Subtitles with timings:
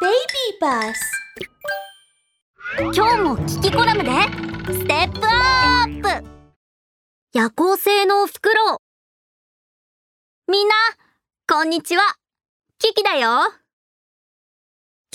[0.00, 0.14] Baby
[0.60, 0.94] Bus
[2.94, 4.10] 今日も聞きコラムで。
[4.72, 6.08] ステップアップ
[7.32, 10.74] 夜行性のフクロウみんな
[11.48, 12.02] こんにちは。
[12.78, 13.52] キキだよ。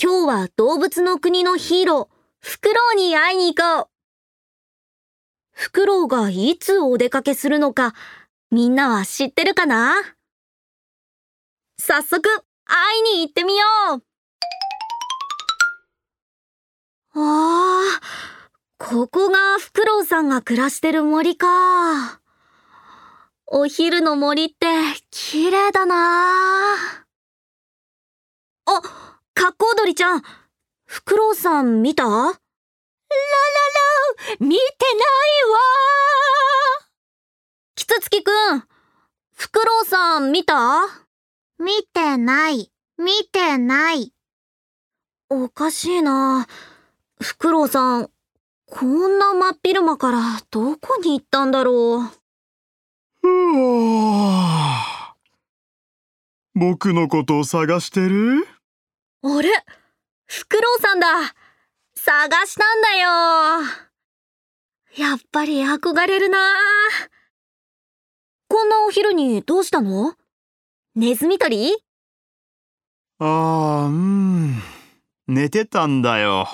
[0.02, 2.08] 今日は動物の国のヒーロー
[2.40, 3.88] フクロウに会いに行こう。
[5.52, 7.94] フクロウがいつお出かけするのか
[8.50, 9.94] みんなは知ってるかな？
[11.78, 12.28] 早速
[12.66, 13.64] 会いに行ってみよ
[13.96, 14.02] う。
[17.16, 18.02] ああ、
[18.76, 22.18] ここがフクロウさんが暮らしてる森か。
[23.46, 24.66] お昼の森って
[25.10, 26.76] 綺麗だなあ、
[29.32, 30.22] カッコウドリちゃん、
[30.86, 32.02] フクロウさん見た？
[32.04, 32.32] ラララ、
[34.40, 34.50] 見てない
[35.52, 35.58] わ
[37.76, 38.32] キツツキくん、
[39.36, 40.80] フクロウさん見た？
[41.60, 44.12] 見てない、見てない。
[45.28, 46.48] おかしいな。
[47.20, 48.10] フクロウさん、
[48.66, 50.18] こんな真っ昼間から
[50.50, 52.00] どこに行ったんだろう？
[53.20, 54.84] ふぅ
[56.54, 58.46] 僕のことを探してる？
[59.22, 59.50] あれ？
[60.26, 61.06] フクロウさんだ。
[61.94, 63.08] 探したんだよ。
[64.96, 66.38] やっぱり憧れるな。
[68.48, 70.14] こんなお昼にどうしたの？
[70.94, 71.76] ネズミ捕り？
[73.18, 74.62] ああ、うん。
[75.26, 76.48] 寝てたんだよ。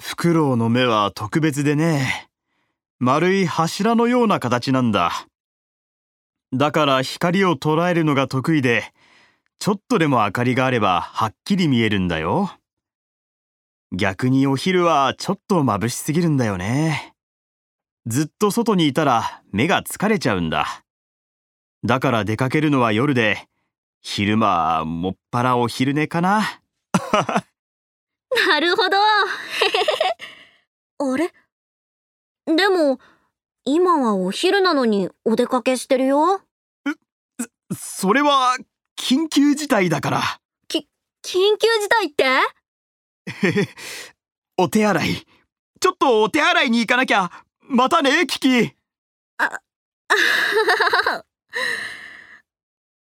[0.00, 2.30] フクロウの目は特別でね。
[3.00, 5.26] 丸い柱のような形なんだ。
[6.54, 8.94] だから光を捉えるのが得意で、
[9.58, 12.50] ちょっとでも明かりがあればはっきり見えるんだよ。
[13.92, 17.12] 逆にお昼はちょっと眩しすぎるんだよね。
[18.06, 20.82] ずっと外にいたら目が疲れちゃうんだ。
[21.84, 23.48] だから出かけるのは夜で、
[24.00, 26.62] 昼間はもっぱらお昼寝かな。
[28.48, 28.96] なるほど
[31.02, 31.32] あれ？
[32.46, 32.98] でも、
[33.64, 36.42] 今はお昼なのにお出かけしてるよ。
[37.74, 38.56] それは
[38.98, 40.22] 緊急事態だから。
[40.68, 40.82] 緊
[41.58, 42.24] 急事態って？
[44.56, 45.26] お手洗い。
[45.80, 47.30] ちょっとお手洗いに行かなきゃ。
[47.60, 48.74] またね、キキ。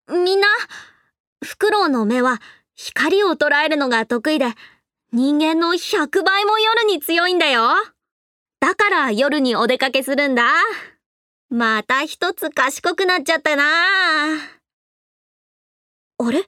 [0.10, 0.48] みんな、
[1.44, 2.40] フクロウの目は
[2.76, 4.54] 光を捉えるのが得意で、
[5.12, 7.70] 人間の100倍も夜に強いんだよ。
[8.60, 10.52] だから夜にお出かけするんだ。
[11.50, 13.64] また一つ賢くなっちゃったな。
[16.20, 16.46] あれ？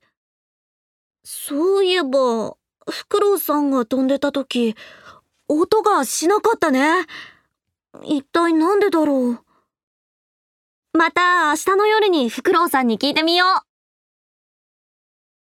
[1.24, 2.58] そういえば、
[2.90, 4.76] フクロウさんが飛んでた時、
[5.48, 7.06] 音がしなかったね。
[8.04, 9.40] 一体なんでだろう？
[10.94, 13.69] また明日の夜にフクロウさんに聞いてみよう。